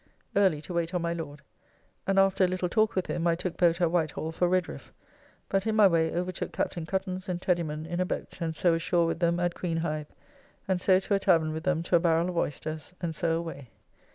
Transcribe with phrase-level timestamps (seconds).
[0.35, 1.41] Early to wait on my Lord,
[2.07, 4.91] and after a little talk with him I took boat at Whitehall for Redriffe,
[5.47, 9.05] but in my way overtook Captain Cuttance and Teddiman in a boat and so ashore
[9.05, 10.07] with them at Queenhithe,
[10.67, 13.69] and so to a tavern with them to a barrel of oysters, and so away.